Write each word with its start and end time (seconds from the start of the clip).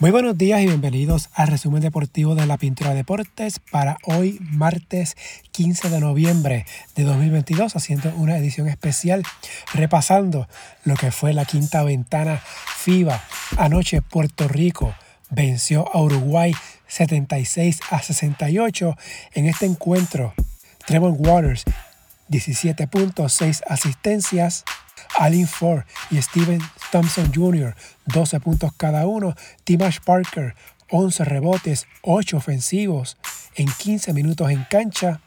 Muy 0.00 0.12
buenos 0.12 0.38
días 0.38 0.62
y 0.62 0.66
bienvenidos 0.66 1.28
al 1.34 1.48
resumen 1.48 1.82
deportivo 1.82 2.34
de 2.34 2.46
la 2.46 2.56
Pintura 2.56 2.94
Deportes 2.94 3.58
para 3.58 3.98
hoy 4.04 4.38
martes 4.40 5.14
15 5.52 5.90
de 5.90 6.00
noviembre 6.00 6.64
de 6.96 7.04
2022 7.04 7.76
haciendo 7.76 8.10
una 8.16 8.38
edición 8.38 8.66
especial 8.66 9.22
repasando 9.74 10.48
lo 10.84 10.94
que 10.94 11.12
fue 11.12 11.34
la 11.34 11.44
quinta 11.44 11.84
ventana 11.84 12.40
FIBA. 12.78 13.22
Anoche 13.58 14.00
Puerto 14.00 14.48
Rico 14.48 14.94
venció 15.28 15.94
a 15.94 16.00
Uruguay 16.00 16.54
76 16.86 17.80
a 17.90 18.00
68 18.00 18.96
en 19.34 19.48
este 19.48 19.66
encuentro. 19.66 20.32
Trevor 20.86 21.12
Waters 21.18 21.64
17.6 22.30 23.60
asistencias. 23.66 24.64
Alin 25.18 25.46
Ford 25.46 25.84
y 26.10 26.20
Steven 26.20 26.60
Thompson 26.90 27.32
Jr., 27.34 27.74
12 28.06 28.40
puntos 28.40 28.72
cada 28.76 29.06
uno. 29.06 29.34
Timash 29.64 29.98
Parker, 30.00 30.54
11 30.90 31.24
rebotes, 31.24 31.86
8 32.02 32.36
ofensivos 32.36 33.16
en 33.54 33.66
15 33.66 34.12
minutos 34.12 34.50
en 34.50 34.64
cancha. 34.64 35.20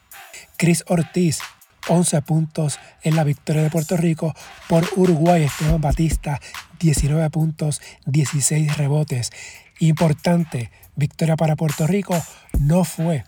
Chris 0.57 0.84
Ortiz, 0.88 1.39
11 1.88 2.21
puntos 2.21 2.79
en 3.01 3.15
la 3.15 3.23
victoria 3.23 3.63
de 3.63 3.70
Puerto 3.70 3.98
Rico 3.98 4.34
por 4.67 4.88
Uruguay. 4.95 5.43
Esteban 5.43 5.81
Batista, 5.81 6.40
19 6.79 7.29
puntos, 7.29 7.81
16 8.05 8.77
rebotes. 8.77 9.31
Importante, 9.79 10.71
victoria 10.95 11.35
para 11.35 11.55
Puerto 11.55 11.87
Rico 11.87 12.15
no 12.59 12.84
fue 12.84 13.23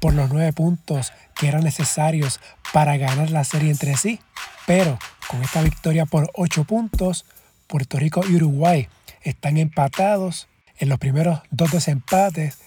por 0.00 0.14
los 0.14 0.30
9 0.30 0.52
puntos 0.52 1.12
que 1.34 1.48
eran 1.48 1.64
necesarios 1.64 2.40
para 2.72 2.96
ganar 2.96 3.30
la 3.30 3.44
serie 3.44 3.70
entre 3.70 3.96
sí, 3.96 4.20
pero 4.66 4.98
con 5.28 5.42
esta 5.42 5.62
victoria 5.62 6.06
por 6.06 6.30
8 6.34 6.64
puntos, 6.64 7.24
Puerto 7.66 7.98
Rico 7.98 8.22
y 8.28 8.36
Uruguay 8.36 8.88
están 9.22 9.56
empatados 9.56 10.48
en 10.78 10.88
los 10.88 10.98
primeros 10.98 11.40
dos 11.50 11.72
desempates 11.72 12.58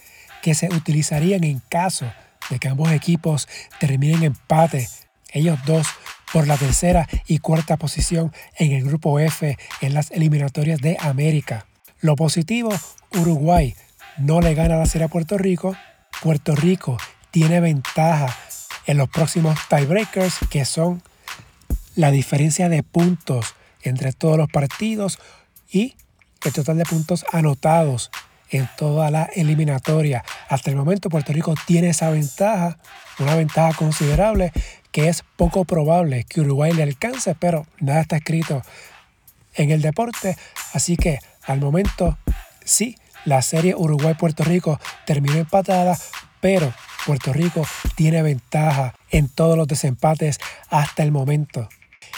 que 0.42 0.54
se 0.54 0.68
utilizarían 0.68 1.44
en 1.44 1.60
caso 1.68 2.12
de 2.50 2.58
que 2.58 2.68
ambos 2.68 2.90
equipos 2.92 3.48
terminen 3.80 4.22
empate. 4.22 4.88
Ellos 5.32 5.58
dos 5.64 5.86
por 6.32 6.46
la 6.46 6.56
tercera 6.56 7.08
y 7.26 7.38
cuarta 7.38 7.76
posición 7.76 8.32
en 8.56 8.72
el 8.72 8.84
grupo 8.84 9.18
F 9.18 9.56
en 9.80 9.94
las 9.94 10.10
eliminatorias 10.10 10.80
de 10.80 10.96
América. 11.00 11.66
Lo 12.00 12.16
positivo, 12.16 12.70
Uruguay 13.12 13.74
no 14.18 14.40
le 14.40 14.54
gana 14.54 14.76
la 14.76 14.86
serie 14.86 15.06
a 15.06 15.08
Puerto 15.08 15.38
Rico. 15.38 15.76
Puerto 16.22 16.54
Rico 16.54 16.98
tiene 17.32 17.60
ventaja 17.60 18.36
en 18.86 18.96
los 18.96 19.08
próximos 19.08 19.58
tiebreakers 19.68 20.36
que 20.50 20.64
son 20.64 21.02
la 21.96 22.12
diferencia 22.12 22.68
de 22.68 22.84
puntos 22.84 23.56
entre 23.82 24.12
todos 24.12 24.38
los 24.38 24.48
partidos 24.48 25.18
y 25.68 25.96
el 26.44 26.52
total 26.52 26.78
de 26.78 26.84
puntos 26.84 27.24
anotados 27.32 28.12
en 28.50 28.68
toda 28.76 29.10
la 29.10 29.24
eliminatoria. 29.34 30.24
Hasta 30.48 30.70
el 30.70 30.76
momento 30.76 31.08
Puerto 31.08 31.32
Rico 31.32 31.54
tiene 31.66 31.88
esa 31.88 32.10
ventaja, 32.10 32.78
una 33.18 33.34
ventaja 33.34 33.76
considerable 33.76 34.52
que 34.92 35.08
es 35.08 35.24
poco 35.36 35.64
probable 35.64 36.24
que 36.28 36.40
Uruguay 36.40 36.72
le 36.72 36.84
alcance, 36.84 37.34
pero 37.34 37.66
nada 37.80 38.02
está 38.02 38.16
escrito 38.16 38.62
en 39.54 39.72
el 39.72 39.82
deporte. 39.82 40.36
Así 40.72 40.96
que 40.96 41.18
al 41.46 41.58
momento 41.58 42.16
sí, 42.64 42.96
la 43.24 43.42
serie 43.42 43.74
Uruguay-Puerto 43.74 44.44
Rico 44.44 44.80
terminó 45.06 45.36
empatada, 45.36 45.96
pero 46.40 46.72
Puerto 47.06 47.32
Rico 47.32 47.66
tiene 47.94 48.22
ventaja 48.22 48.94
en 49.10 49.28
todos 49.28 49.56
los 49.56 49.66
desempates 49.66 50.38
hasta 50.70 51.02
el 51.02 51.12
momento. 51.12 51.68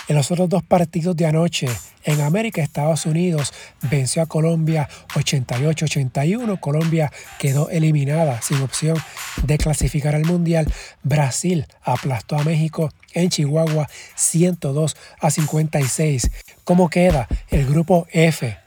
En 0.06 0.16
los 0.16 0.30
otros 0.30 0.50
dos 0.50 0.62
partidos 0.62 1.16
de 1.16 1.24
anoche, 1.24 1.66
en 2.04 2.20
América, 2.20 2.62
Estados 2.62 3.06
Unidos 3.06 3.54
venció 3.82 4.20
a 4.20 4.26
Colombia 4.26 4.86
88-81. 5.14 6.60
Colombia 6.60 7.10
quedó 7.38 7.70
eliminada 7.70 8.42
sin 8.42 8.60
opción 8.60 8.98
de 9.42 9.56
clasificar 9.56 10.14
al 10.14 10.26
Mundial. 10.26 10.70
Brasil 11.02 11.66
aplastó 11.82 12.36
a 12.36 12.44
México 12.44 12.92
en 13.14 13.30
Chihuahua 13.30 13.88
102 14.14 14.94
a 15.20 15.30
56. 15.30 16.30
¿Cómo 16.64 16.90
queda 16.90 17.26
el 17.48 17.64
grupo 17.64 18.06
F? 18.10 18.63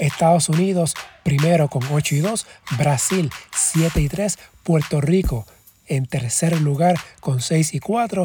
Estados 0.00 0.48
Unidos 0.48 0.94
primero 1.22 1.68
con 1.68 1.82
8 1.90 2.14
y 2.16 2.18
2, 2.20 2.46
Brasil 2.78 3.30
7 3.54 4.00
y 4.00 4.08
3, 4.08 4.38
Puerto 4.62 5.00
Rico 5.00 5.46
en 5.86 6.06
tercer 6.06 6.60
lugar 6.60 6.98
con 7.20 7.40
6 7.40 7.74
y 7.74 7.80
4, 7.80 8.22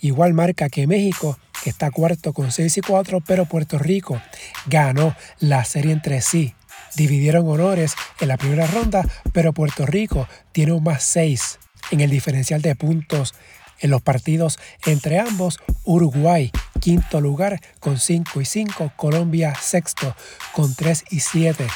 igual 0.00 0.34
marca 0.34 0.68
que 0.68 0.86
México 0.86 1.38
que 1.62 1.70
está 1.70 1.90
cuarto 1.90 2.32
con 2.32 2.52
6 2.52 2.78
y 2.78 2.80
4, 2.80 3.22
pero 3.26 3.46
Puerto 3.46 3.78
Rico 3.78 4.20
ganó 4.66 5.16
la 5.40 5.64
serie 5.64 5.92
entre 5.92 6.20
sí. 6.20 6.54
Dividieron 6.96 7.48
honores 7.48 7.94
en 8.20 8.28
la 8.28 8.36
primera 8.36 8.66
ronda, 8.66 9.06
pero 9.32 9.52
Puerto 9.52 9.86
Rico 9.86 10.28
tiene 10.52 10.72
un 10.72 10.84
más 10.84 11.02
6 11.04 11.58
en 11.90 12.00
el 12.00 12.10
diferencial 12.10 12.62
de 12.62 12.74
puntos 12.74 13.34
en 13.80 13.90
los 13.90 14.02
partidos 14.02 14.58
entre 14.86 15.18
ambos. 15.18 15.60
Uruguay, 15.84 16.50
quinto 16.86 17.20
lugar 17.20 17.60
con 17.80 17.98
5 17.98 18.40
y 18.40 18.44
5, 18.44 18.92
Colombia 18.94 19.56
sexto 19.60 20.14
con 20.52 20.72
3 20.72 21.06
y 21.10 21.18
7. 21.18 21.66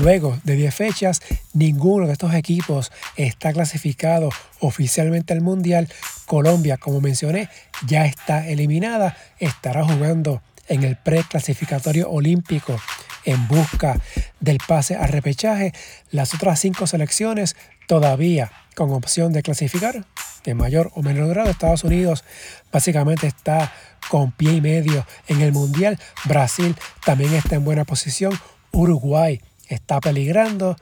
Luego 0.00 0.36
de 0.42 0.56
10 0.56 0.74
fechas, 0.74 1.22
ninguno 1.52 2.08
de 2.08 2.14
estos 2.14 2.34
equipos 2.34 2.90
está 3.14 3.52
clasificado 3.52 4.30
oficialmente 4.58 5.34
al 5.34 5.40
Mundial. 5.40 5.88
Colombia, 6.26 6.78
como 6.78 7.00
mencioné, 7.00 7.48
ya 7.86 8.06
está 8.06 8.48
eliminada. 8.48 9.16
Estará 9.38 9.84
jugando 9.84 10.42
en 10.66 10.82
el 10.82 10.96
preclasificatorio 10.96 12.10
olímpico 12.10 12.76
en 13.24 13.46
busca 13.46 14.00
del 14.40 14.58
pase 14.66 14.96
a 14.96 15.06
repechaje. 15.06 15.72
Las 16.10 16.34
otras 16.34 16.58
cinco 16.58 16.88
selecciones 16.88 17.54
todavía 17.86 18.50
con 18.74 18.90
opción 18.90 19.32
de 19.32 19.44
clasificar 19.44 20.04
de 20.44 20.54
mayor 20.54 20.90
o 20.94 21.02
menor 21.02 21.28
grado. 21.28 21.50
Estados 21.50 21.84
Unidos 21.84 22.24
básicamente 22.70 23.26
está 23.26 23.72
con 24.08 24.32
pie 24.32 24.52
y 24.52 24.60
medio 24.60 25.06
en 25.26 25.40
el 25.40 25.52
Mundial. 25.52 25.98
Brasil 26.24 26.76
también 27.04 27.34
está 27.34 27.56
en 27.56 27.64
buena 27.64 27.84
posición. 27.84 28.38
Uruguay 28.72 29.40
está 29.68 30.00
peligrando. 30.00 30.76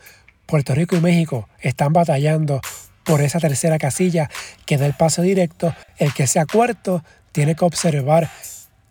Puerto 0.46 0.74
Rico 0.74 0.96
y 0.96 1.00
México 1.00 1.48
están 1.60 1.92
batallando 1.92 2.60
por 3.04 3.20
esa 3.22 3.40
tercera 3.40 3.78
casilla 3.78 4.28
que 4.66 4.76
da 4.76 4.86
el 4.86 4.94
paso 4.94 5.22
directo. 5.22 5.74
El 5.96 6.12
que 6.12 6.26
sea 6.26 6.46
cuarto 6.46 7.02
tiene 7.32 7.54
que 7.54 7.64
observar 7.64 8.28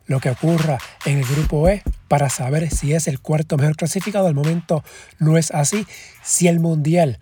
lo 0.08 0.20
que 0.20 0.30
ocurra 0.30 0.78
en 1.06 1.20
el 1.20 1.26
grupo 1.26 1.70
E 1.70 1.84
para 2.08 2.30
saber 2.30 2.70
si 2.70 2.94
es 2.94 3.08
el 3.08 3.20
cuarto 3.20 3.58
mejor 3.58 3.76
clasificado. 3.76 4.28
Al 4.28 4.34
momento 4.34 4.84
no 5.20 5.38
es 5.38 5.52
así. 5.52 5.86
Si 6.24 6.48
el 6.48 6.60
Mundial 6.60 7.20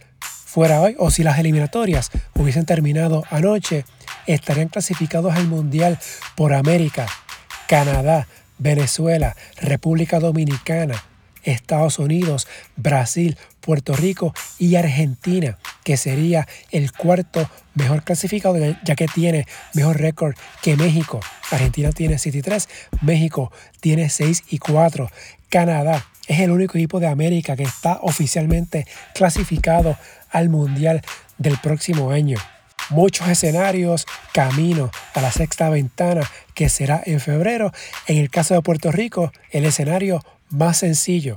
fuera 0.50 0.82
hoy 0.82 0.96
o 0.98 1.12
si 1.12 1.22
las 1.22 1.38
eliminatorias 1.38 2.10
hubiesen 2.34 2.66
terminado 2.66 3.24
anoche, 3.30 3.86
estarían 4.26 4.70
clasificados 4.70 5.36
al 5.36 5.48
Mundial 5.48 6.00
por 6.36 6.56
América, 6.56 7.06
Canadá, 7.68 8.28
Venezuela, 8.58 9.36
República 9.58 10.20
Dominicana, 10.20 11.04
Estados 11.44 12.00
Unidos, 12.00 12.48
Brasil, 12.76 13.38
Puerto 13.62 13.96
Rico 13.96 14.34
y 14.58 14.76
Argentina, 14.76 15.60
que 15.84 15.98
sería 15.98 16.48
el 16.72 16.92
cuarto 16.94 17.48
mejor 17.76 18.04
clasificado 18.04 18.58
ya 18.84 18.96
que 18.96 19.06
tiene 19.06 19.46
mejor 19.76 20.00
récord 20.00 20.36
que 20.64 20.76
México. 20.76 21.20
Argentina 21.52 21.92
tiene 21.92 22.18
7 22.18 22.40
y 22.40 22.42
3, 22.42 22.70
México 23.02 23.52
tiene 23.82 24.10
6 24.10 24.46
y 24.50 24.58
4. 24.58 25.12
Canadá 25.50 26.06
es 26.30 26.40
el 26.40 26.52
único 26.52 26.78
equipo 26.78 27.00
de 27.00 27.08
América 27.08 27.58
que 27.58 27.64
está 27.64 28.00
oficialmente 28.04 28.86
clasificado 29.16 29.98
al 30.30 30.50
Mundial 30.50 31.02
del 31.40 31.58
próximo 31.58 32.12
año. 32.12 32.38
Muchos 32.92 33.28
escenarios, 33.28 34.06
camino 34.32 34.92
a 35.16 35.22
la 35.22 35.32
sexta 35.32 35.70
ventana 35.70 36.22
que 36.54 36.70
será 36.70 37.02
en 37.04 37.20
febrero. 37.20 37.72
En 38.08 38.18
el 38.18 38.30
caso 38.30 38.54
de 38.54 38.62
Puerto 38.62 38.92
Rico, 38.92 39.32
el 39.50 39.66
escenario 39.66 40.24
más 40.50 40.78
sencillo. 40.78 41.34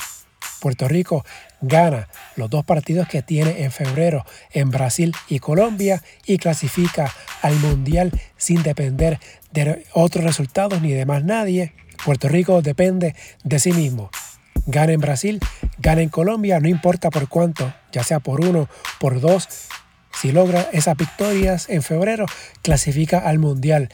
Puerto 0.60 0.88
Rico 0.88 1.24
gana 1.62 2.08
los 2.36 2.50
dos 2.50 2.64
partidos 2.64 3.08
que 3.08 3.22
tiene 3.22 3.64
en 3.64 3.72
febrero 3.72 4.26
en 4.52 4.70
Brasil 4.70 5.14
y 5.28 5.38
Colombia 5.38 6.02
y 6.26 6.36
clasifica 6.36 7.12
al 7.40 7.56
Mundial 7.56 8.12
sin 8.36 8.62
depender 8.62 9.18
de 9.52 9.86
otros 9.94 10.22
resultados 10.22 10.82
ni 10.82 10.92
de 10.92 11.06
más 11.06 11.24
nadie. 11.24 11.72
Puerto 12.04 12.28
Rico 12.28 12.60
depende 12.60 13.14
de 13.42 13.58
sí 13.58 13.72
mismo. 13.72 14.10
Gana 14.66 14.92
en 14.92 15.00
Brasil, 15.00 15.40
gana 15.78 16.02
en 16.02 16.08
Colombia, 16.08 16.60
no 16.60 16.68
importa 16.68 17.10
por 17.10 17.28
cuánto, 17.28 17.74
ya 17.90 18.04
sea 18.04 18.20
por 18.20 18.40
uno, 18.40 18.68
por 19.00 19.20
dos. 19.20 19.48
Si 20.12 20.30
logra 20.30 20.68
esas 20.72 20.96
victorias 20.96 21.68
en 21.68 21.82
febrero, 21.82 22.26
clasifica 22.62 23.18
al 23.18 23.38
Mundial. 23.38 23.88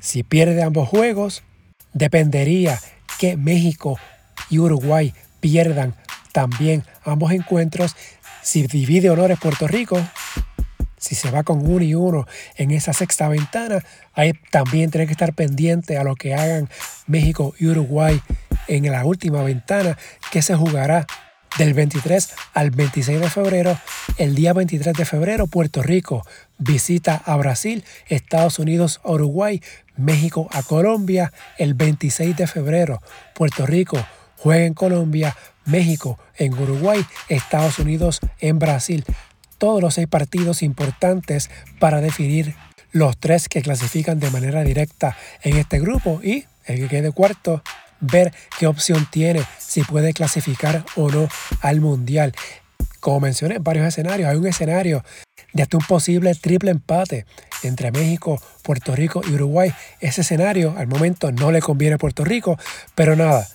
Si 0.00 0.22
pierde 0.22 0.62
ambos 0.62 0.88
juegos, 0.88 1.44
dependería 1.92 2.80
que 3.18 3.36
México 3.36 3.98
y 4.50 4.58
Uruguay 4.58 5.14
pierdan 5.40 5.94
también 6.32 6.84
ambos 7.04 7.32
encuentros. 7.32 7.94
Si 8.42 8.66
divide 8.66 9.10
honores 9.10 9.38
Puerto 9.38 9.68
Rico, 9.68 10.00
si 10.96 11.14
se 11.14 11.30
va 11.30 11.44
con 11.44 11.64
uno 11.68 11.84
y 11.84 11.94
uno 11.94 12.26
en 12.56 12.72
esa 12.72 12.92
sexta 12.92 13.28
ventana, 13.28 13.84
ahí 14.14 14.32
también 14.50 14.90
tiene 14.90 15.06
que 15.06 15.12
estar 15.12 15.32
pendiente 15.34 15.96
a 15.96 16.04
lo 16.04 16.16
que 16.16 16.34
hagan 16.34 16.68
México 17.06 17.54
y 17.58 17.66
Uruguay 17.66 18.20
en 18.68 18.90
la 18.90 19.04
última 19.04 19.42
ventana 19.42 19.96
que 20.30 20.42
se 20.42 20.54
jugará 20.54 21.06
Del 21.58 21.72
23 21.72 22.34
al 22.52 22.70
26 22.70 23.18
de 23.18 23.30
febrero, 23.30 23.78
el 24.18 24.34
día 24.34 24.52
23 24.52 24.94
de 24.94 25.04
febrero, 25.06 25.46
Puerto 25.46 25.82
Rico 25.82 26.22
visita 26.58 27.22
a 27.24 27.34
Brasil, 27.36 27.82
Estados 28.08 28.58
Unidos 28.58 29.00
a 29.04 29.12
Uruguay, 29.12 29.62
México 29.96 30.48
a 30.52 30.62
Colombia. 30.62 31.32
El 31.56 31.72
26 31.72 32.36
de 32.36 32.46
febrero, 32.46 33.00
Puerto 33.34 33.64
Rico 33.64 33.96
juega 34.36 34.66
en 34.66 34.74
Colombia, 34.74 35.34
México 35.64 36.18
en 36.36 36.52
Uruguay, 36.52 37.04
Estados 37.28 37.78
Unidos 37.78 38.20
en 38.40 38.58
Brasil. 38.58 39.04
Todos 39.56 39.80
los 39.80 39.94
seis 39.94 40.08
partidos 40.08 40.62
importantes 40.62 41.50
para 41.78 42.02
definir 42.02 42.54
los 42.92 43.16
tres 43.18 43.48
que 43.48 43.62
clasifican 43.62 44.20
de 44.20 44.30
manera 44.30 44.62
directa 44.62 45.16
en 45.42 45.56
este 45.56 45.80
grupo 45.80 46.20
y 46.22 46.44
el 46.66 46.80
que 46.80 46.88
quede 46.88 47.12
cuarto 47.12 47.62
ver 48.00 48.32
qué 48.58 48.66
opción 48.66 49.06
tiene, 49.10 49.42
si 49.58 49.82
puede 49.82 50.12
clasificar 50.12 50.84
o 50.96 51.10
no 51.10 51.28
al 51.60 51.80
Mundial. 51.80 52.32
Como 53.00 53.20
mencioné 53.20 53.56
en 53.56 53.64
varios 53.64 53.86
escenarios, 53.86 54.28
hay 54.28 54.36
un 54.36 54.46
escenario 54.46 55.04
de 55.52 55.62
hasta 55.62 55.76
un 55.76 55.84
posible 55.84 56.34
triple 56.34 56.70
empate 56.70 57.24
entre 57.62 57.90
México, 57.92 58.40
Puerto 58.62 58.94
Rico 58.94 59.22
y 59.26 59.32
Uruguay. 59.32 59.72
Ese 60.00 60.20
escenario 60.20 60.74
al 60.76 60.86
momento 60.86 61.32
no 61.32 61.50
le 61.52 61.60
conviene 61.60 61.94
a 61.94 61.98
Puerto 61.98 62.24
Rico, 62.24 62.58
pero 62.94 63.16
nada, 63.16 63.46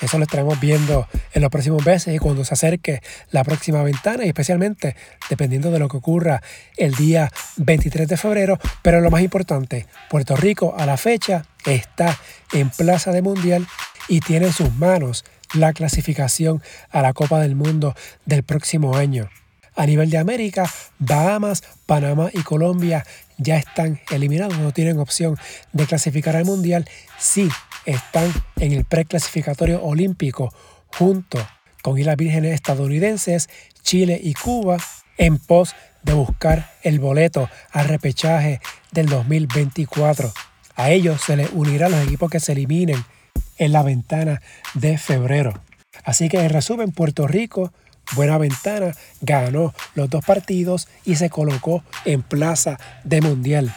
eso 0.00 0.18
lo 0.18 0.24
estaremos 0.24 0.60
viendo 0.60 1.08
en 1.32 1.42
los 1.42 1.50
próximos 1.50 1.84
meses 1.84 2.14
y 2.14 2.18
cuando 2.18 2.44
se 2.44 2.54
acerque 2.54 3.02
la 3.30 3.44
próxima 3.44 3.82
ventana 3.82 4.24
y 4.24 4.28
especialmente 4.28 4.96
dependiendo 5.30 5.70
de 5.70 5.78
lo 5.78 5.88
que 5.88 5.96
ocurra 5.96 6.42
el 6.76 6.94
día 6.94 7.30
23 7.56 8.08
de 8.08 8.16
febrero. 8.16 8.58
Pero 8.82 9.00
lo 9.00 9.10
más 9.10 9.22
importante, 9.22 9.86
Puerto 10.10 10.36
Rico 10.36 10.74
a 10.76 10.86
la 10.86 10.96
fecha 10.96 11.44
está 11.64 12.18
en 12.52 12.70
plaza 12.70 13.12
de 13.12 13.22
mundial 13.22 13.66
y 14.08 14.20
tiene 14.20 14.46
en 14.46 14.52
sus 14.52 14.72
manos 14.74 15.24
la 15.54 15.72
clasificación 15.72 16.62
a 16.90 17.02
la 17.02 17.12
Copa 17.12 17.40
del 17.40 17.54
Mundo 17.54 17.94
del 18.24 18.42
próximo 18.42 18.96
año. 18.96 19.30
A 19.76 19.86
nivel 19.86 20.10
de 20.10 20.18
América, 20.18 20.68
Bahamas, 20.98 21.62
Panamá 21.84 22.30
y 22.32 22.42
Colombia 22.42 23.04
ya 23.38 23.56
están 23.56 24.00
eliminados, 24.10 24.58
no 24.58 24.72
tienen 24.72 24.98
opción 24.98 25.36
de 25.72 25.86
clasificar 25.86 26.34
al 26.34 26.46
Mundial. 26.46 26.88
Sí 27.18 27.48
están 27.84 28.32
en 28.56 28.72
el 28.72 28.84
preclasificatorio 28.84 29.82
olímpico 29.82 30.52
junto 30.88 31.38
con 31.82 31.98
Islas 31.98 32.16
Vírgenes 32.16 32.54
estadounidenses, 32.54 33.48
Chile 33.82 34.18
y 34.20 34.34
Cuba 34.34 34.78
en 35.18 35.38
pos 35.38 35.74
de 36.02 36.14
buscar 36.14 36.72
el 36.82 36.98
boleto 36.98 37.48
al 37.70 37.88
repechaje 37.88 38.60
del 38.92 39.06
2024. 39.06 40.32
A 40.74 40.90
ellos 40.90 41.20
se 41.20 41.36
les 41.36 41.50
unirán 41.52 41.92
los 41.92 42.04
equipos 42.04 42.30
que 42.30 42.40
se 42.40 42.52
eliminen 42.52 43.04
en 43.58 43.72
la 43.72 43.82
ventana 43.82 44.42
de 44.74 44.98
febrero. 44.98 45.62
Así 46.04 46.28
que 46.28 46.38
en 46.38 46.50
resumen, 46.50 46.92
Puerto 46.92 47.26
Rico, 47.26 47.72
buena 48.14 48.38
ventana, 48.38 48.92
ganó 49.20 49.74
los 49.94 50.08
dos 50.08 50.24
partidos 50.24 50.88
y 51.04 51.16
se 51.16 51.30
colocó 51.30 51.82
en 52.04 52.22
plaza 52.22 52.78
de 53.04 53.20
mundial. 53.20 53.74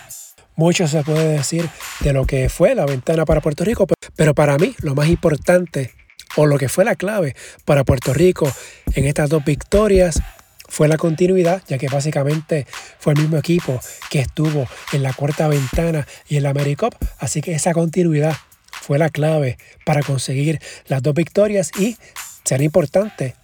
Mucho 0.55 0.87
se 0.87 1.03
puede 1.03 1.37
decir 1.37 1.69
de 2.01 2.13
lo 2.13 2.25
que 2.25 2.49
fue 2.49 2.75
la 2.75 2.85
ventana 2.85 3.25
para 3.25 3.41
Puerto 3.41 3.63
Rico, 3.63 3.87
pero 4.15 4.35
para 4.35 4.57
mí 4.57 4.75
lo 4.81 4.93
más 4.93 5.07
importante 5.07 5.93
o 6.35 6.45
lo 6.45 6.57
que 6.57 6.69
fue 6.69 6.83
la 6.85 6.95
clave 6.95 7.35
para 7.65 7.83
Puerto 7.83 8.13
Rico 8.13 8.51
en 8.93 9.05
estas 9.05 9.29
dos 9.29 9.43
victorias 9.43 10.21
fue 10.67 10.87
la 10.87 10.97
continuidad, 10.97 11.63
ya 11.67 11.77
que 11.77 11.87
básicamente 11.87 12.67
fue 12.99 13.13
el 13.13 13.19
mismo 13.19 13.37
equipo 13.37 13.79
que 14.09 14.19
estuvo 14.19 14.67
en 14.93 15.03
la 15.03 15.13
cuarta 15.13 15.47
ventana 15.47 16.07
y 16.27 16.37
en 16.37 16.43
la 16.43 16.51
AmeriCup, 16.51 16.93
así 17.17 17.41
que 17.41 17.53
esa 17.53 17.73
continuidad 17.73 18.35
fue 18.69 18.99
la 18.99 19.09
clave 19.09 19.57
para 19.85 20.03
conseguir 20.03 20.59
las 20.87 21.01
dos 21.01 21.13
victorias 21.13 21.71
y 21.79 21.97
será 22.43 22.63
importante 22.63 23.35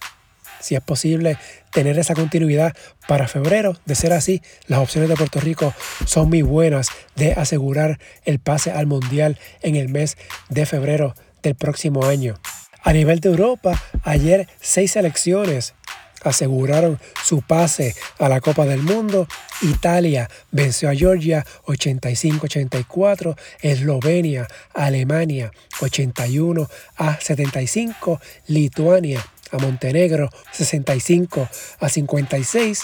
si 0.60 0.74
es 0.74 0.80
posible 0.80 1.38
tener 1.72 1.98
esa 1.98 2.14
continuidad 2.14 2.74
para 3.06 3.28
febrero. 3.28 3.76
De 3.84 3.94
ser 3.94 4.12
así, 4.12 4.42
las 4.66 4.80
opciones 4.80 5.08
de 5.08 5.16
Puerto 5.16 5.40
Rico 5.40 5.74
son 6.04 6.28
muy 6.28 6.42
buenas 6.42 6.88
de 7.16 7.32
asegurar 7.32 7.98
el 8.24 8.38
pase 8.38 8.70
al 8.72 8.86
Mundial 8.86 9.38
en 9.62 9.76
el 9.76 9.88
mes 9.88 10.16
de 10.48 10.66
febrero 10.66 11.14
del 11.42 11.54
próximo 11.54 12.06
año. 12.06 12.38
A 12.82 12.92
nivel 12.92 13.20
de 13.20 13.28
Europa, 13.30 13.82
ayer 14.04 14.48
seis 14.60 14.92
selecciones 14.92 15.74
aseguraron 16.22 16.98
su 17.24 17.42
pase 17.42 17.94
a 18.18 18.28
la 18.28 18.40
Copa 18.40 18.64
del 18.66 18.82
Mundo. 18.82 19.28
Italia 19.62 20.28
venció 20.50 20.90
a 20.90 20.94
Georgia 20.94 21.44
85-84, 21.66 23.36
Eslovenia, 23.60 24.46
Alemania 24.74 25.50
81 25.80 26.68
a 26.96 27.20
75, 27.20 28.20
Lituania 28.48 29.24
a 29.52 29.58
Montenegro 29.58 30.30
65 30.52 31.48
a 31.80 31.88
56, 31.88 32.82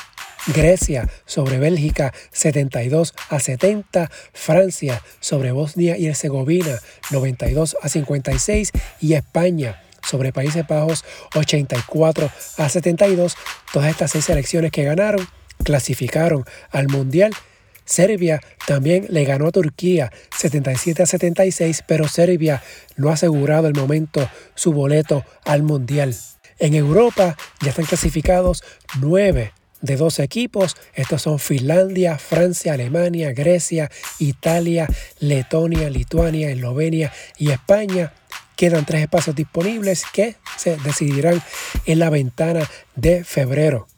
Grecia 0.55 1.09
sobre 1.26 1.59
Bélgica 1.59 2.12
72 2.32 3.14
a 3.31 3.41
70, 3.41 4.11
Francia 4.32 5.03
sobre 5.20 5.53
Bosnia 5.53 5.97
y 5.97 6.06
Herzegovina 6.06 6.79
92 7.11 7.76
a 7.81 7.88
56 7.88 8.73
y 9.00 9.14
España 9.14 9.82
sobre 10.09 10.32
Países 10.32 10.67
Bajos 10.67 11.05
84 11.35 12.31
a 12.59 12.69
72. 12.69 13.37
Todas 13.73 13.91
estas 13.91 14.11
seis 14.11 14.25
selecciones 14.25 14.70
que 14.70 14.85
ganaron 14.85 15.26
clasificaron 15.62 16.44
al 16.70 16.88
Mundial. 16.88 17.32
Serbia 17.85 18.41
también 18.67 19.06
le 19.11 19.25
ganó 19.25 19.49
a 19.49 19.53
Turquía 19.53 20.12
77 20.37 21.03
a 21.03 21.06
76, 21.06 21.85
pero 21.87 22.09
Serbia 22.09 22.62
no 22.97 23.11
ha 23.11 23.14
asegurado 23.14 23.67
el 23.67 23.75
momento 23.75 24.29
su 24.55 24.73
boleto 24.73 25.25
al 25.44 25.62
Mundial. 25.62 26.14
En 26.62 26.75
Europa 26.75 27.37
ya 27.61 27.70
están 27.70 27.87
clasificados 27.87 28.62
nueve 29.00 29.53
de 29.81 29.97
12 29.97 30.23
equipos. 30.23 30.76
Estos 30.94 31.23
son 31.23 31.41
Finlandia, 31.41 32.19
Francia, 32.19 32.75
Alemania, 32.75 33.32
Grecia, 33.32 33.91
Italia, 34.20 34.87
Letonia, 35.19 35.91
Lituania, 35.91 36.50
Eslovenia 36.50 37.12
y 37.37 37.50
España. 37.50 38.12
Quedan 38.55 38.87
tres 38.87 39.03
espacios 39.03 39.35
disponibles 39.35 40.05
que 40.12 40.37
se 40.56 40.76
decidirán 40.76 41.43
en 41.85 41.99
la 41.99 42.11
ventana 42.11 42.70
de 42.94 43.25
febrero. 43.25 43.88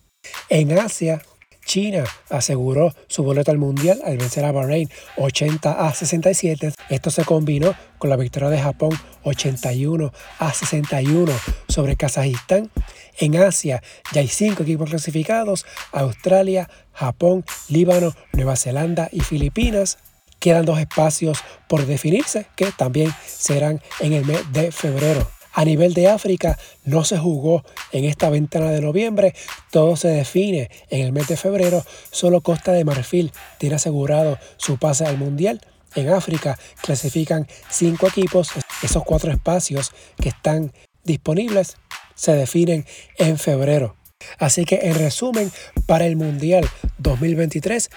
En 0.48 0.78
Asia, 0.78 1.20
China 1.64 2.04
aseguró 2.30 2.94
su 3.08 3.22
boleto 3.22 3.50
al 3.50 3.58
Mundial 3.58 4.00
al 4.04 4.18
vencer 4.18 4.44
a 4.44 4.52
Bahrein 4.52 4.90
80 5.16 5.86
a 5.86 5.94
67. 5.94 6.72
Esto 6.88 7.10
se 7.10 7.24
combinó 7.24 7.74
con 7.98 8.10
la 8.10 8.16
victoria 8.16 8.50
de 8.50 8.60
Japón 8.60 8.90
81 9.22 10.12
a 10.38 10.52
61 10.52 11.32
sobre 11.68 11.96
Kazajistán. 11.96 12.70
En 13.18 13.36
Asia 13.36 13.82
ya 14.12 14.20
hay 14.20 14.28
cinco 14.28 14.62
equipos 14.62 14.90
clasificados, 14.90 15.66
Australia, 15.92 16.68
Japón, 16.92 17.44
Líbano, 17.68 18.14
Nueva 18.32 18.56
Zelanda 18.56 19.08
y 19.10 19.20
Filipinas. 19.20 19.98
Quedan 20.40 20.66
dos 20.66 20.78
espacios 20.78 21.38
por 21.68 21.86
definirse 21.86 22.46
que 22.56 22.70
también 22.72 23.10
serán 23.26 23.80
en 24.00 24.12
el 24.12 24.24
mes 24.24 24.40
de 24.52 24.70
febrero. 24.72 25.33
A 25.54 25.64
nivel 25.64 25.94
de 25.94 26.08
África 26.08 26.58
no 26.84 27.04
se 27.04 27.16
jugó 27.16 27.64
en 27.92 28.04
esta 28.04 28.28
ventana 28.28 28.70
de 28.70 28.80
noviembre, 28.80 29.34
todo 29.70 29.94
se 29.96 30.08
define 30.08 30.68
en 30.90 31.06
el 31.06 31.12
mes 31.12 31.28
de 31.28 31.36
febrero, 31.36 31.84
solo 32.10 32.40
Costa 32.40 32.72
de 32.72 32.84
Marfil 32.84 33.32
tiene 33.58 33.76
asegurado 33.76 34.36
su 34.56 34.78
pase 34.78 35.06
al 35.06 35.16
Mundial. 35.16 35.60
En 35.94 36.08
África 36.08 36.58
clasifican 36.82 37.46
cinco 37.70 38.08
equipos, 38.08 38.50
esos 38.82 39.04
cuatro 39.04 39.30
espacios 39.30 39.92
que 40.20 40.30
están 40.30 40.72
disponibles 41.04 41.76
se 42.16 42.34
definen 42.34 42.84
en 43.18 43.38
febrero. 43.38 43.94
Así 44.38 44.64
que 44.64 44.80
en 44.82 44.96
resumen, 44.96 45.52
para 45.86 46.06
el 46.06 46.16
Mundial 46.16 46.68
2023 46.98 47.90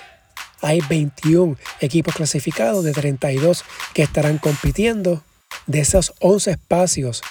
hay 0.61 0.79
21 0.89 1.57
equipos 1.81 2.13
clasificados 2.13 2.83
de 2.83 2.91
32 2.91 3.63
que 3.95 4.03
estarán 4.03 4.37
compitiendo. 4.37 5.23
De 5.65 5.79
esos 5.79 6.13
11 6.19 6.51
espacios 6.51 7.21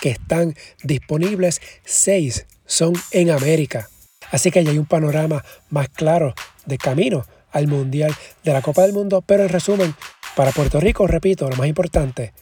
que 0.00 0.10
están 0.10 0.54
disponibles, 0.82 1.60
seis 1.84 2.46
son 2.66 2.94
en 3.10 3.30
América. 3.30 3.88
Así 4.30 4.50
que 4.50 4.64
ya 4.64 4.70
hay 4.70 4.78
un 4.78 4.86
panorama 4.86 5.44
más 5.70 5.88
claro 5.88 6.34
de 6.66 6.78
camino 6.78 7.24
al 7.52 7.68
Mundial 7.68 8.14
de 8.44 8.52
la 8.52 8.62
Copa 8.62 8.82
del 8.82 8.92
Mundo. 8.92 9.22
Pero 9.22 9.44
en 9.44 9.48
resumen, 9.48 9.94
para 10.34 10.52
Puerto 10.52 10.80
Rico, 10.80 11.06
repito, 11.06 11.48
lo 11.48 11.56
más 11.56 11.68
importante, 11.68 12.32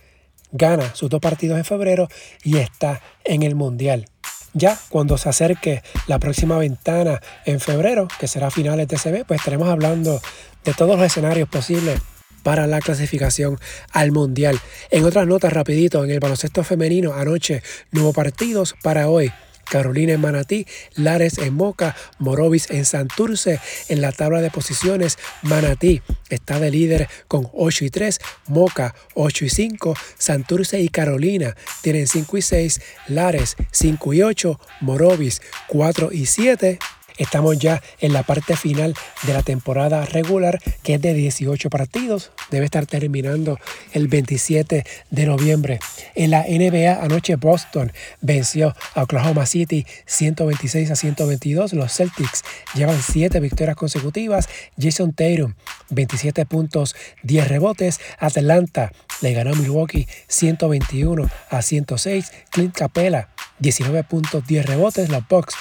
gana 0.50 0.94
sus 0.94 1.11
dos 1.11 1.20
partidos 1.20 1.58
en 1.58 1.64
febrero 1.64 2.08
y 2.42 2.58
está 2.58 3.00
en 3.25 3.42
el 3.42 3.54
Mundial. 3.54 4.06
Ya 4.54 4.78
cuando 4.88 5.18
se 5.18 5.28
acerque 5.28 5.82
la 6.06 6.18
próxima 6.18 6.56
ventana 6.58 7.20
en 7.44 7.58
febrero, 7.58 8.08
que 8.20 8.28
será 8.28 8.50
finales 8.50 8.87
de 8.87 8.96
CB, 8.96 9.25
pues 9.26 9.40
estaremos 9.40 9.68
hablando 9.68 10.20
de 10.64 10.75
todos 10.75 10.96
los 10.96 11.04
escenarios 11.04 11.49
posibles 11.49 12.00
para 12.44 12.68
la 12.68 12.78
clasificación 12.78 13.58
al 13.90 14.12
Mundial. 14.12 14.60
En 14.92 15.04
otras 15.04 15.26
notas, 15.26 15.52
rapidito, 15.52 16.04
en 16.04 16.12
el 16.12 16.20
baloncesto 16.20 16.62
femenino, 16.62 17.14
anoche 17.14 17.64
no 17.90 18.02
hubo 18.02 18.12
partidos 18.12 18.76
para 18.80 19.08
hoy. 19.08 19.32
Carolina 19.64 20.12
en 20.12 20.20
Manatí, 20.20 20.66
Lares 20.94 21.38
en 21.38 21.54
Moca, 21.54 21.96
Morovis 22.18 22.70
en 22.70 22.84
Santurce. 22.84 23.60
En 23.88 24.00
la 24.00 24.12
tabla 24.12 24.40
de 24.40 24.50
posiciones, 24.50 25.18
Manatí 25.42 26.02
está 26.28 26.60
de 26.60 26.70
líder 26.70 27.08
con 27.28 27.48
8 27.52 27.86
y 27.86 27.90
3, 27.90 28.20
Moca 28.48 28.94
8 29.14 29.44
y 29.46 29.48
5, 29.48 29.96
Santurce 30.18 30.80
y 30.80 30.88
Carolina 30.88 31.56
tienen 31.82 32.06
5 32.06 32.36
y 32.36 32.42
6, 32.42 32.80
Lares 33.08 33.56
5 33.72 34.12
y 34.14 34.22
8, 34.22 34.60
Morovis 34.80 35.40
4 35.68 36.12
y 36.12 36.26
7. 36.26 36.78
Estamos 37.16 37.59
ya 37.59 37.80
en 38.00 38.12
la 38.12 38.25
parte 38.25 38.56
final 38.56 38.94
de 39.23 39.33
la 39.33 39.42
temporada 39.42 40.04
regular, 40.04 40.61
que 40.83 40.94
es 40.94 41.00
de 41.00 41.14
18 41.14 41.71
partidos. 41.71 42.33
Debe 42.50 42.64
estar 42.64 42.87
terminando 42.87 43.59
el 43.92 44.09
27 44.09 44.85
de 45.11 45.26
noviembre. 45.26 45.78
En 46.14 46.30
la 46.30 46.42
NBA 46.42 47.02
anoche 47.02 47.37
Boston 47.37 47.92
venció 48.21 48.75
a 48.94 49.02
Oklahoma 49.04 49.47
City 49.47 49.87
126 50.06 50.90
a 50.90 50.97
122. 50.97 51.73
Los 51.75 51.92
Celtics 51.92 52.42
llevan 52.75 53.00
7 53.00 53.38
victorias 53.38 53.76
consecutivas. 53.76 54.49
Jason 54.76 55.12
Tatum 55.12 55.54
27 55.90 56.47
puntos, 56.47 56.97
10 57.23 57.49
rebotes. 57.49 58.00
Atlanta 58.18 58.92
le 59.21 59.33
ganó 59.33 59.52
a 59.52 59.54
Milwaukee 59.54 60.09
121 60.26 61.28
a 61.50 61.62
106. 61.62 62.33
Clint 62.50 62.75
Capella 62.75 63.28
19 63.61 64.04
puntos, 64.04 64.47
10 64.47 64.66
rebotes. 64.66 65.09
Los 65.09 65.26
Bucks 65.28 65.54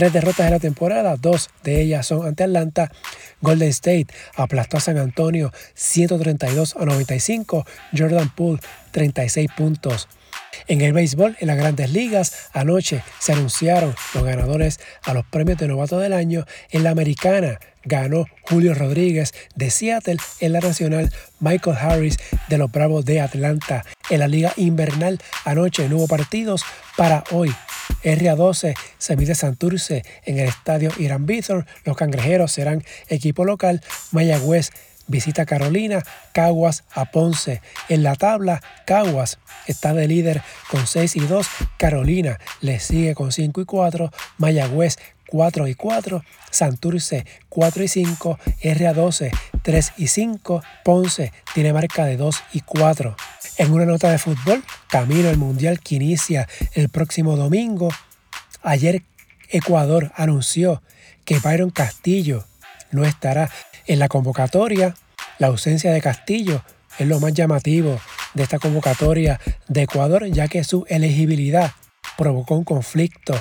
Tres 0.00 0.14
derrotas 0.14 0.46
de 0.46 0.50
la 0.52 0.58
temporada, 0.58 1.16
dos 1.16 1.50
de 1.62 1.82
ellas 1.82 2.06
son 2.06 2.26
ante 2.26 2.44
Atlanta. 2.44 2.90
Golden 3.42 3.68
State 3.68 4.06
aplastó 4.34 4.78
a 4.78 4.80
San 4.80 4.96
Antonio 4.96 5.52
132 5.74 6.74
a 6.76 6.86
95. 6.86 7.66
Jordan 7.94 8.34
Poole 8.34 8.60
36 8.92 9.50
puntos. 9.54 10.08
En 10.68 10.80
el 10.80 10.94
béisbol, 10.94 11.36
en 11.38 11.48
las 11.48 11.58
grandes 11.58 11.92
ligas, 11.92 12.48
anoche 12.54 13.02
se 13.18 13.34
anunciaron 13.34 13.94
los 14.14 14.24
ganadores 14.24 14.80
a 15.02 15.12
los 15.12 15.26
premios 15.26 15.58
de 15.58 15.68
novato 15.68 15.98
del 15.98 16.14
año. 16.14 16.46
En 16.70 16.82
la 16.82 16.92
americana 16.92 17.60
ganó 17.84 18.24
Julio 18.48 18.72
Rodríguez 18.72 19.34
de 19.54 19.70
Seattle. 19.70 20.16
En 20.40 20.54
la 20.54 20.60
nacional, 20.60 21.12
Michael 21.40 21.76
Harris 21.76 22.16
de 22.48 22.56
los 22.56 22.72
Bravos 22.72 23.04
de 23.04 23.20
Atlanta. 23.20 23.84
En 24.08 24.20
la 24.20 24.28
liga 24.28 24.54
invernal, 24.56 25.20
anoche 25.44 25.90
no 25.90 25.98
hubo 25.98 26.08
partidos. 26.08 26.62
Para 26.96 27.22
hoy, 27.32 27.54
RA12 28.02 28.74
se 28.98 29.16
mide 29.16 29.34
Santurce 29.34 30.04
en 30.24 30.38
el 30.38 30.48
estadio 30.48 30.90
Irán 30.98 31.26
Bithorn. 31.26 31.66
Los 31.84 31.96
cangrejeros 31.96 32.52
serán 32.52 32.84
equipo 33.08 33.44
local. 33.44 33.82
Mayagüez 34.12 34.70
visita 35.10 35.44
Carolina, 35.44 36.02
Caguas 36.32 36.84
a 36.92 37.06
Ponce. 37.06 37.60
En 37.88 38.02
la 38.02 38.14
tabla, 38.14 38.62
Caguas 38.86 39.38
está 39.66 39.92
de 39.92 40.08
líder 40.08 40.42
con 40.70 40.86
6 40.86 41.16
y 41.16 41.20
2, 41.20 41.46
Carolina 41.76 42.38
le 42.60 42.80
sigue 42.80 43.14
con 43.14 43.32
5 43.32 43.60
y 43.60 43.64
4, 43.64 44.10
Mayagüez 44.38 44.98
4 45.30 45.68
y 45.68 45.74
4, 45.74 46.24
Santurce 46.50 47.24
4 47.48 47.84
y 47.84 47.88
5, 47.88 48.38
RA12 48.62 49.30
3 49.62 49.92
y 49.96 50.08
5, 50.08 50.62
Ponce 50.84 51.32
tiene 51.54 51.72
marca 51.72 52.04
de 52.04 52.16
2 52.16 52.42
y 52.52 52.60
4. 52.60 53.16
En 53.58 53.72
una 53.72 53.84
nota 53.84 54.10
de 54.10 54.18
fútbol, 54.18 54.62
camino 54.88 55.28
al 55.28 55.36
Mundial 55.36 55.80
que 55.80 55.96
inicia 55.96 56.48
el 56.74 56.88
próximo 56.88 57.36
domingo, 57.36 57.88
ayer 58.62 59.02
Ecuador 59.48 60.12
anunció 60.16 60.82
que 61.24 61.38
Byron 61.38 61.70
Castillo 61.70 62.44
no 62.90 63.04
estará 63.04 63.50
en 63.86 63.98
la 63.98 64.08
convocatoria. 64.08 64.94
La 65.38 65.48
ausencia 65.48 65.92
de 65.92 66.00
Castillo 66.00 66.62
es 66.98 67.06
lo 67.06 67.20
más 67.20 67.34
llamativo 67.34 68.00
de 68.34 68.42
esta 68.42 68.58
convocatoria 68.58 69.40
de 69.68 69.82
Ecuador, 69.82 70.26
ya 70.26 70.48
que 70.48 70.64
su 70.64 70.84
elegibilidad 70.88 71.72
provocó 72.16 72.56
un 72.56 72.64
conflicto 72.64 73.34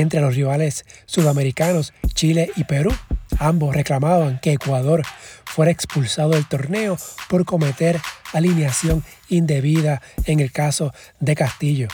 entre 0.00 0.20
los 0.20 0.34
rivales 0.34 0.84
sudamericanos 1.06 1.92
Chile 2.14 2.50
y 2.56 2.64
Perú. 2.64 2.92
Ambos 3.38 3.74
reclamaban 3.74 4.40
que 4.40 4.52
Ecuador 4.52 5.02
fuera 5.44 5.70
expulsado 5.70 6.30
del 6.30 6.48
torneo 6.48 6.96
por 7.28 7.44
cometer 7.44 8.00
alineación 8.32 9.04
indebida 9.28 10.02
en 10.26 10.40
el 10.40 10.50
caso 10.50 10.92
de 11.20 11.36
Castillo. 11.36 11.88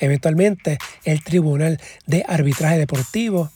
Eventualmente, 0.00 0.76
el 1.04 1.24
Tribunal 1.24 1.80
de 2.06 2.24
Arbitraje 2.28 2.76
Deportivo, 2.76 3.50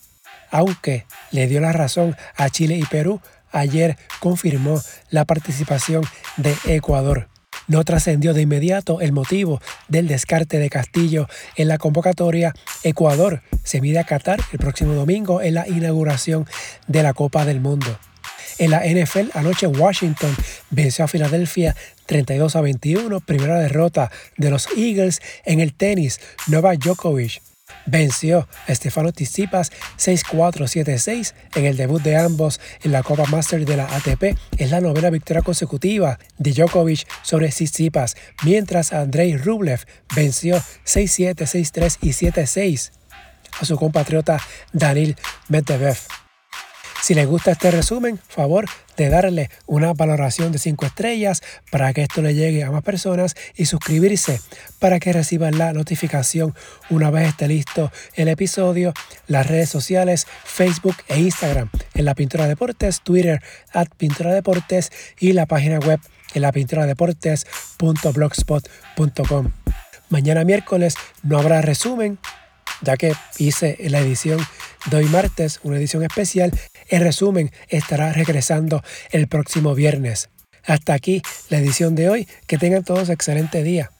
aunque 0.50 1.04
le 1.30 1.46
dio 1.46 1.60
la 1.60 1.72
razón 1.72 2.16
a 2.36 2.48
Chile 2.48 2.76
y 2.76 2.84
Perú, 2.84 3.20
ayer 3.52 3.98
confirmó 4.18 4.80
la 5.10 5.26
participación 5.26 6.04
de 6.38 6.56
Ecuador. 6.66 7.29
No 7.70 7.84
trascendió 7.84 8.34
de 8.34 8.42
inmediato 8.42 9.00
el 9.00 9.12
motivo 9.12 9.60
del 9.86 10.08
descarte 10.08 10.58
de 10.58 10.68
Castillo 10.68 11.28
en 11.54 11.68
la 11.68 11.78
convocatoria. 11.78 12.52
Ecuador 12.82 13.42
se 13.62 13.80
mide 13.80 14.00
a 14.00 14.04
Qatar 14.04 14.40
el 14.50 14.58
próximo 14.58 14.94
domingo 14.94 15.40
en 15.40 15.54
la 15.54 15.68
inauguración 15.68 16.48
de 16.88 17.04
la 17.04 17.14
Copa 17.14 17.44
del 17.44 17.60
Mundo. 17.60 17.96
En 18.58 18.72
la 18.72 18.82
NFL, 18.84 19.30
anoche 19.34 19.68
Washington 19.68 20.34
venció 20.70 21.04
a 21.04 21.08
Filadelfia 21.08 21.76
32 22.06 22.56
a 22.56 22.60
21, 22.60 23.20
primera 23.20 23.60
derrota 23.60 24.10
de 24.36 24.50
los 24.50 24.66
Eagles 24.76 25.22
en 25.44 25.60
el 25.60 25.72
tenis. 25.72 26.18
Novak 26.48 26.80
Djokovic 26.80 27.40
venció 27.86 28.48
a 28.66 28.74
Stefano 28.74 29.12
Tsitsipas 29.12 29.70
6-4-7-6 29.98 31.34
en 31.54 31.64
el 31.64 31.76
debut 31.76 32.02
de 32.02 32.16
ambos 32.16 32.60
en 32.82 32.92
la 32.92 33.02
Copa 33.02 33.24
Master 33.26 33.64
de 33.64 33.76
la 33.76 33.84
ATP. 33.96 34.36
Es 34.58 34.70
la 34.70 34.80
novena 34.80 35.10
victoria 35.10 35.42
consecutiva 35.42 36.18
de 36.38 36.52
Djokovic 36.52 37.06
sobre 37.22 37.48
Tsitsipas, 37.48 38.16
mientras 38.44 38.92
Andrei 38.92 39.36
Rublev 39.36 39.84
venció 40.14 40.56
6-7, 40.86 41.34
6-3 41.34 41.98
y 42.02 42.10
7-6 42.10 42.92
a 43.60 43.64
su 43.64 43.76
compatriota 43.76 44.40
Danil 44.72 45.16
Medvedev. 45.48 46.29
Si 47.02 47.14
les 47.14 47.26
gusta 47.26 47.52
este 47.52 47.70
resumen, 47.70 48.20
favor 48.28 48.66
de 48.96 49.08
darle 49.08 49.50
una 49.66 49.94
valoración 49.94 50.52
de 50.52 50.58
5 50.58 50.86
estrellas 50.86 51.42
para 51.70 51.94
que 51.94 52.02
esto 52.02 52.20
le 52.20 52.34
llegue 52.34 52.62
a 52.62 52.70
más 52.70 52.82
personas 52.82 53.34
y 53.56 53.64
suscribirse 53.64 54.38
para 54.78 55.00
que 55.00 55.10
reciban 55.12 55.56
la 55.56 55.72
notificación 55.72 56.54
una 56.90 57.10
vez 57.10 57.28
esté 57.28 57.48
listo 57.48 57.90
el 58.14 58.28
episodio, 58.28 58.92
las 59.26 59.46
redes 59.46 59.70
sociales, 59.70 60.26
Facebook 60.44 60.96
e 61.08 61.18
Instagram 61.18 61.70
en 61.94 62.04
la 62.04 62.14
Pintura 62.14 62.46
Deportes, 62.46 63.00
Twitter 63.00 63.42
at 63.72 63.88
Pintura 63.96 64.34
Deportes 64.34 64.92
y 65.18 65.32
la 65.32 65.46
página 65.46 65.78
web 65.78 66.00
en 66.34 66.42
la 66.42 66.52
pintura 66.52 66.84
deportes.blogspot.com. 66.86 69.52
Mañana 70.08 70.44
miércoles 70.44 70.94
no 71.22 71.38
habrá 71.38 71.62
resumen, 71.62 72.18
ya 72.82 72.96
que 72.96 73.14
hice 73.38 73.76
la 73.88 74.00
edición 74.00 74.40
de 74.86 74.96
hoy 74.96 75.04
martes, 75.06 75.60
una 75.62 75.76
edición 75.76 76.02
especial. 76.02 76.52
El 76.90 77.02
resumen 77.02 77.50
estará 77.68 78.12
regresando 78.12 78.82
el 79.12 79.28
próximo 79.28 79.74
viernes. 79.74 80.28
Hasta 80.64 80.92
aquí 80.92 81.22
la 81.48 81.58
edición 81.58 81.94
de 81.94 82.10
hoy. 82.10 82.28
Que 82.46 82.58
tengan 82.58 82.84
todos 82.84 83.08
excelente 83.08 83.62
día. 83.62 83.90